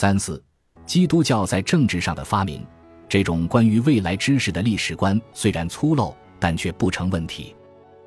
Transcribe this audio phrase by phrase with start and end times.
[0.00, 0.42] 三四，
[0.86, 2.66] 基督教在政治上的发明，
[3.06, 7.54] 这种关于未来知识的历史观虽然粗陋，但却不成问题。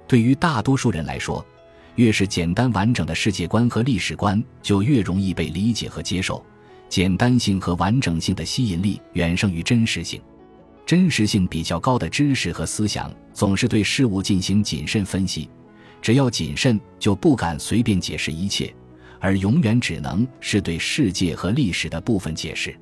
[0.08, 1.46] 对于大多数人来说，
[1.94, 6.44] 越是简单完整的世界观和历史观，就越容易被理解和接受。
[6.90, 10.20] 简单性和完整性的吸引力远胜于真实性。
[10.88, 15.48] 真实性比较高的知识和思想，总是对事物进行谨慎分析。
[16.02, 18.74] 只要谨慎，就不敢随便解释一切，
[19.24, 22.78] 而永远只能是对世界和历史的部分解释。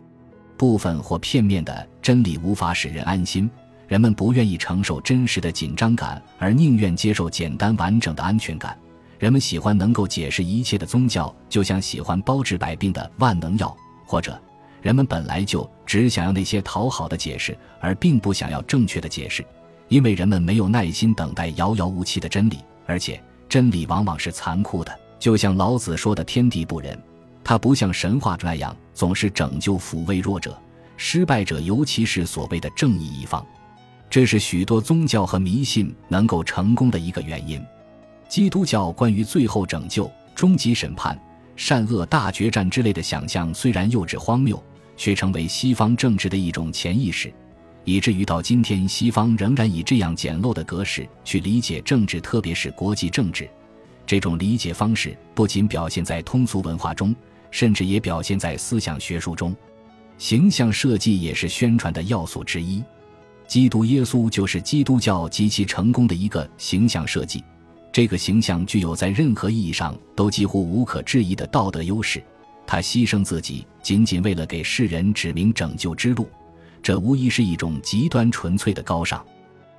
[0.58, 3.48] 部分或片面的真理无法使人安心，
[3.88, 8.76] 人们不愿意承受真实的紧张感，而宁愿接受简单完整的安全感。
[9.20, 14.42] 人们喜欢能够解释一切的宗教，就像喜欢包治百病的万能药，或者
[14.82, 19.46] 人们本来就只想要那些讨好的解释，而并不想要正确的解释，
[19.90, 27.00] 因为人们没有耐心等待遥遥无期的真理，而且真理往往是残酷的，就像老子说的“天地不仁”，
[27.46, 30.60] 它不像神话那样总是拯救抚慰弱者，
[30.98, 33.46] 失败者尤其是所谓的正义一方，
[34.10, 37.64] 这是许多宗教和迷信能够成功的一个原因。
[38.28, 41.16] 基督教关于最后拯救、终极审判、
[41.56, 44.62] 善恶大决战之类的想象，虽然幼稚荒谬，
[44.98, 47.32] 却成为西方政治的一种潜意识，
[47.84, 53.48] 以至于到今天，西方仍然以这样简陋的格式去理解政治，特别是国际政治。
[54.12, 57.16] 这种理解方式不仅表现在通俗文化中，
[57.50, 59.56] 甚至也表现在思想学术中。
[60.18, 62.84] 形象设计也是宣传的要素之一。
[63.48, 67.42] 基督耶稣就是基督教极其成功的一个形象设计。
[67.90, 72.22] 这个形象具有在任何意义上都几乎无可置疑的道德优势。
[72.68, 76.28] 他牺牲自己，仅仅为了给世人指明拯救之路，
[76.84, 79.26] 这无疑是一种极端纯粹的高尚。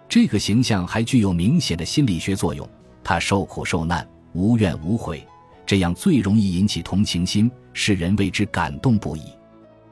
[0.08, 2.66] 这个形象还具有明显的心理学作用。
[3.04, 5.26] 他受苦受难，无怨无悔，
[5.66, 9.22] 这样最容易引起同情心，使人为之感动不已。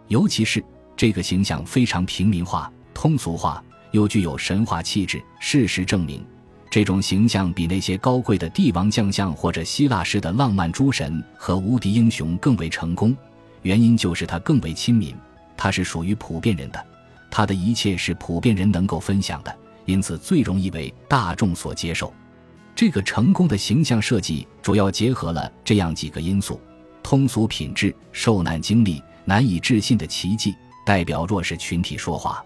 [0.08, 0.62] 尤其是
[0.96, 5.22] 这个形象非常平民化、通俗化，又具有神话气质。
[5.38, 6.24] 事实证明。
[6.70, 13.16] 这种形象比那些高贵的帝王将相或者希腊式的浪漫诸神和无敌英雄更为成功，
[13.62, 15.12] 原因就是他更为亲民，
[15.56, 16.86] 他是属于普遍人的，
[17.28, 19.52] 他的一切是普遍人能够分享的，
[19.84, 22.14] 因此最容易为大众所接受。
[22.80, 26.58] 这个成功的形象设计主要结合了这样几个因素：
[27.02, 32.42] 通俗品质、受难经历、难以置信的奇迹，代表弱势群体说话。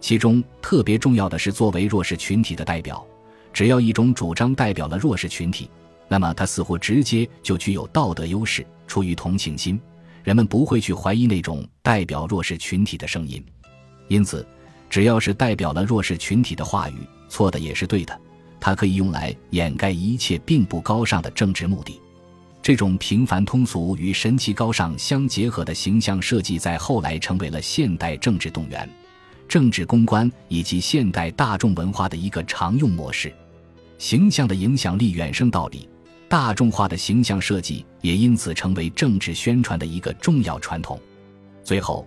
[0.00, 3.06] 其中特别重要的是，作为弱势群体的代表。
[3.52, 5.68] 只要一种主张代表了弱势群体，
[6.08, 8.66] 那么它似乎直接就具有道德优势。
[8.86, 9.78] 出于同情心，
[10.24, 13.44] 人们不会去怀疑那种代表弱势群体的声音。
[14.08, 14.48] 因此，
[14.88, 18.18] 只要是代表了弱势群体的话语，错的也是对的。
[18.66, 22.00] 它可以用来掩盖一切并不高尚的政治目的。
[22.60, 28.90] 这种平凡通俗与神奇高尚相结合的形象设计，在后来成为了现代政治动员、
[29.46, 33.32] 政治公关以及现代大众文化的一个常用模式。
[33.98, 35.88] 形象的影响力远胜道理，
[36.28, 41.00] 大众化的形象设计也因此成为政治宣传的一个重要传统。
[41.62, 42.04] 最后，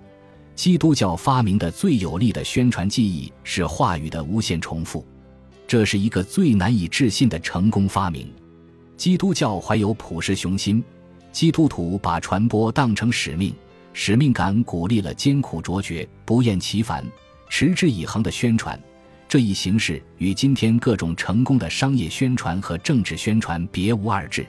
[0.56, 5.08] 基督教发明的最有力的宣传技艺是话语的无限重复，
[5.69, 8.34] 这是一个最难以置信的成功发明。
[8.97, 10.84] 基督教怀有普世雄心，
[11.31, 13.53] 基督徒把传播当成使命，
[13.94, 17.06] 使命感鼓励了艰苦卓绝、不厌其烦、
[17.50, 18.81] 持之以恒的宣传。
[19.28, 24.44] 这一形式与今天各种成功的商业宣传和政治宣传别无二致。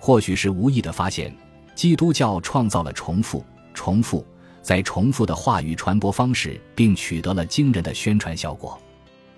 [0.00, 1.32] 或许是无意的发现，
[1.76, 4.26] 基督教创造了重复、重复
[4.60, 8.76] 再重复的话语传播方式，并取得了惊人的宣传效果。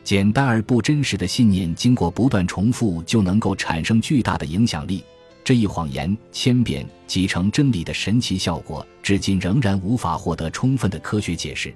[0.03, 5.05] 简单而不真实的信念，经过不断重复，就能够产生巨大的影响力。
[5.45, 11.75] 这一谎言千变即成真理的神奇效果，至今仍然无法获得充分的科学解释。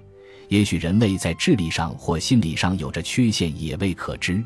[0.49, 4.43] 也许人类在智力上或心理上有着缺陷，也未可知。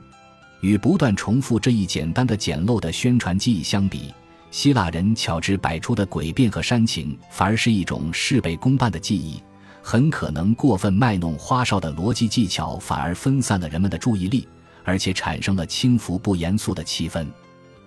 [0.60, 4.12] 与不断重复这一简单的、简陋的宣传技艺相比，
[4.50, 9.42] 希腊人巧智百出的诡辩和煽情，反而是一种事倍功半的技艺。
[9.90, 14.46] 很可能过分卖弄花哨的逻辑技巧，反而分散了人们的注意力，
[14.84, 17.26] 而且产生了轻浮不严肃的气氛。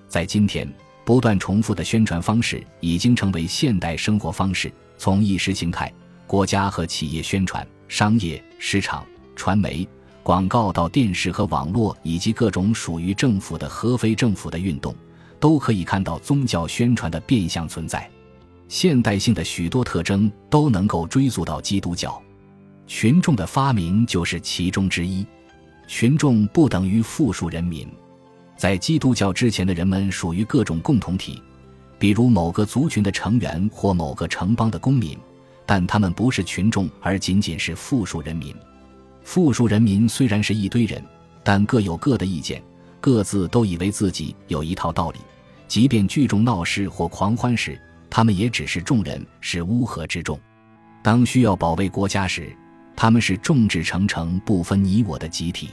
[0.07, 0.68] 在今天，
[1.06, 5.94] 不断重复的宣传方式已经成为现代生活方式，从意识形态、
[6.25, 7.63] 国家和企业宣传。
[7.88, 9.06] 商业市场、
[9.36, 9.88] 传媒、
[10.24, 14.95] 广告到电视和网络，以及各种属于政府的和非政府的运动，
[15.39, 18.09] 都可以看到宗教宣传的变相存在。
[18.71, 22.23] 现代性的许多特征都能够追溯到基督教。
[22.88, 25.27] 群众的发明就是其中之一。
[25.89, 27.85] 群众不等于复数人民，
[28.56, 31.44] 在基督教之前的人们属于各种共同体，
[32.00, 35.18] 比如某个族群的成员或某个城邦的公民。
[35.65, 38.56] 但他们不是群众，而仅仅是富庶人民。
[39.21, 41.03] 富庶人民虽然是一堆人，
[41.44, 42.63] 但各有各的意见，
[43.01, 45.19] 各自都以为自己有一套道理。
[45.68, 47.77] 即便聚众闹事或狂欢时，
[48.11, 50.37] 他们也只是众人，是乌合之众；
[51.01, 52.53] 当需要保卫国家时，
[52.93, 55.69] 他们是众志成城、不分你我的集体。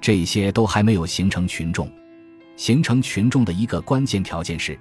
[0.00, 1.90] 这些都还没有形成群众。
[2.56, 4.78] 形成群众的一个关键条件是，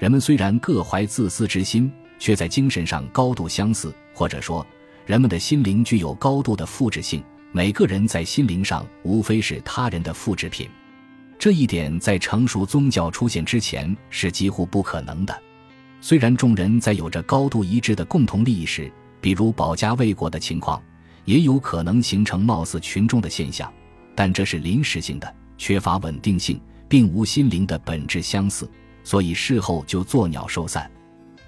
[0.00, 4.66] 人们虽然各怀自私之心，却在精神上高度相似，或者说，
[5.06, 7.22] 人们的心灵具有高度的复制性。
[7.52, 10.68] 每个人在心灵上无非是他人的复制品，
[11.38, 15.38] 这一点在成熟宗教出现之前是几乎不可能的。
[16.02, 20.82] 虽然众人在有着高度一致的共同利益时，比如保家卫国的情况，
[21.24, 23.72] 也有可能形成貌似群众的现象，
[24.14, 26.60] 但这是临时性的，缺乏稳定性。
[26.88, 28.70] 并无心灵的本质相似，
[29.02, 30.90] 所以事后就作鸟兽散。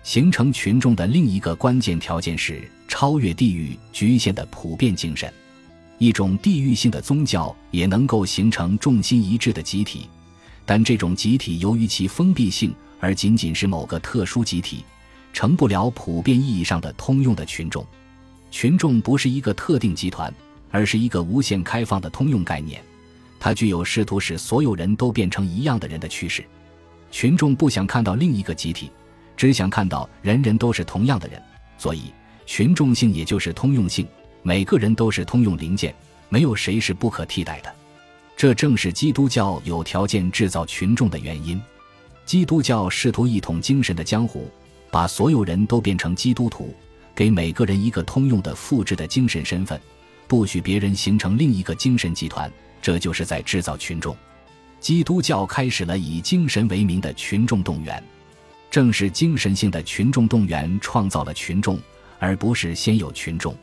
[0.02, 5.30] 形成群众的另一个关键条件是超越地域局限的普遍精神。
[5.98, 10.08] 一种地域性的宗教也能够形成众心一致的集体，
[10.64, 12.74] 但这种集体由于其封闭性
[13.04, 14.82] 而仅仅是某个特殊集体，
[15.30, 17.86] 成不了普遍意义上的通用的群众。
[18.50, 20.32] 群众不是一个特定集团，
[20.70, 22.82] 而是一个无限开放的通用概念。
[23.38, 26.42] 它具有试图使所有人都变成一样的人的趋势。
[27.10, 28.90] 群众不想看到另一个集体，
[29.36, 31.38] 只想看到人人都是同样的人，
[31.76, 32.04] 所以
[32.46, 34.08] 群众性也就是通用性。
[34.42, 35.94] 每个人都是通用零件，
[36.30, 37.70] 没有谁是不可替代的。
[38.34, 41.60] 这正是基督教有条件制造群众的原因。
[42.24, 44.50] 基督教试图一统精神的江湖，
[44.90, 46.74] 把所有人都变成基督徒，
[47.14, 49.78] 给每个人一个通用的复制的精神身份，
[50.26, 52.50] 不许别人形成另一个精神集团。
[52.80, 54.16] 这就是在制造群众，
[54.80, 58.02] 基督教开始了以精神为名的群众动员，
[58.70, 61.78] 正是精神性的群众动员创造了群众，
[62.18, 63.54] 而不是先有群众。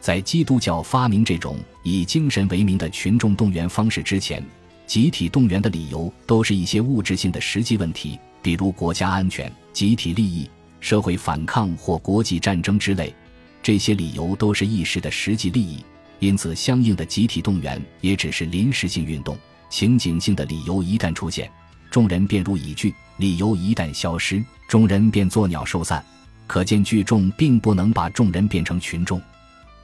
[0.00, 4.44] 在基督教发明这种以精神为名的群众动员方式之前，
[4.92, 10.46] 集体动员的理由都是一些物质性的实际问题，比如国家安全、集体利益、
[10.80, 13.14] 社会反抗或国际战争之类。
[13.62, 15.82] 这些理由都是一时的实际利益。
[16.18, 19.34] 因此，相应的集体动员也只是临时性运动。
[19.70, 21.50] 情景性的理由一旦出现，
[21.90, 26.04] 众人便如蚁聚；理由一旦消失，众人便作鸟兽散。
[26.46, 29.18] 可见，聚众并不能把众人变成群众。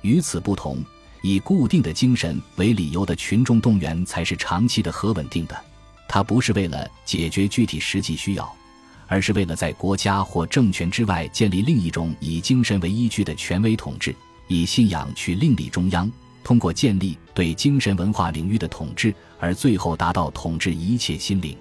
[0.03, 0.77] 与此不同，
[1.23, 5.59] 以固定的精神为理由的群众动员才是长期的和稳定的。
[6.09, 8.51] 它不是为了解决具体实际需要，
[9.07, 14.15] 而是为了在国家或政权之外建立另一种以精神为依据的权威统治，
[14.47, 16.11] 以信仰去另立中央。
[16.45, 21.55] 通过建立对精神文化领域的统治，而最后达到统治一切心灵。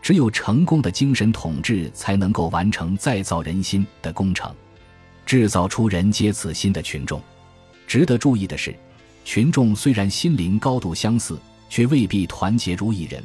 [0.00, 4.54] 只有成功的精神统治，才能够完成再造人心的工程，
[5.26, 7.22] 制造出人皆此心的群众。
[7.86, 8.74] 值得注意的是，
[9.24, 11.38] 群众虽然心灵高度相似，
[11.68, 13.22] 却未必团结如一人。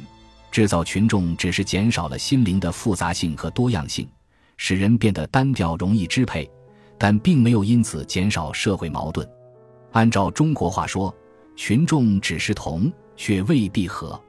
[0.50, 4.08] 制造群众只是减少了心灵的复杂性和多样性，
[4.56, 6.50] 使人变得单调容易支配，
[6.98, 9.28] 但并没有因此减少社会矛盾。
[9.92, 11.14] 按照中国话说，
[11.56, 14.20] 群众只是同，却未必和。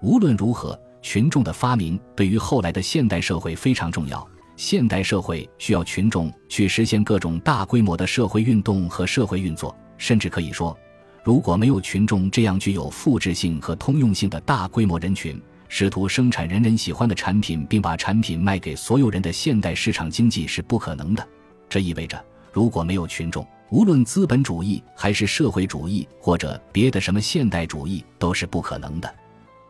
[0.00, 4.26] 无论如何，群众的发明对于后来的现代社会非常重要。
[4.56, 10.76] 现代社会需要群众去实现各种大规模的社会运动和社会运作，甚至可以说，
[11.22, 21.28] 如果没有群众这样具有复制性和通用性的大规模人群，试图生产人人喜欢的产品，并把产品卖给所有人的现代市场经济是不可能的。
[21.68, 29.14] 这意味着，如果没有群众，无论资本主义还是社会主义，或者别的什么现代主义，都是不可能的。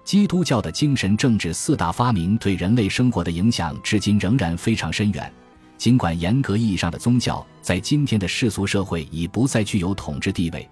[0.07, 5.31] 基督教的精神政治四大发明对人类生活的影响，至今仍然非常深远。
[5.77, 10.71] 尽管严格意义上的宗教在今天的世俗社会已不再具有统治地位，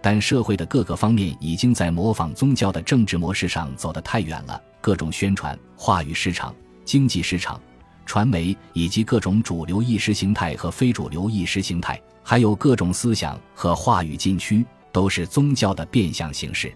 [0.00, 4.62] 但社会的各个方面已经在模仿宗教的政治模式上走得太远了。
[4.80, 7.60] 各种宣传、话语市场、经济市场、
[8.06, 12.00] 传媒，以及各种主流意识形态和非主流意识形态。
[12.22, 16.72] 还有各种思想和话语禁区，都是宗教的变相形式。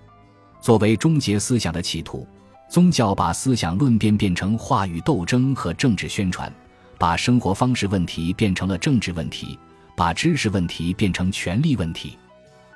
[0.61, 2.27] 作为终结思想的企图，
[2.69, 6.53] 宗教把思想论辩变成话语斗争和政治宣传，
[6.99, 9.59] 把生活方式问题变成了政治问题，
[9.97, 12.17] 把知识问题变成权力问题，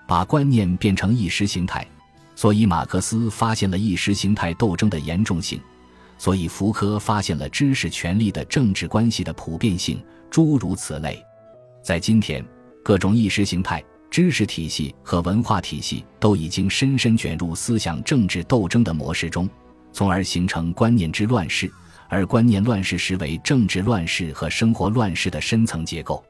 [0.07, 1.87] 把观念变成意识形态。
[2.35, 5.59] 所以，马克思发现了意识形态斗争的严重性；
[6.19, 10.03] 所以，福柯发现了知识权力的政治关系的普遍性。
[10.31, 11.25] 诸如此类，
[11.83, 12.45] 在今天。
[12.83, 13.83] 各种意识形态、
[14.14, 19.50] 知识体系和文化体系都已经深深卷入思想政治斗争的模式中，
[19.92, 21.68] 从而形成观念之乱世，
[22.09, 26.25] 而观念乱世实为政治乱世和生活乱世的深层结构。